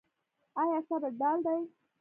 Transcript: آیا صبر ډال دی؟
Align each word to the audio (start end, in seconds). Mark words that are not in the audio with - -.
آیا 0.61 0.79
صبر 0.87 1.11
ډال 1.19 1.39
دی؟ 1.45 1.59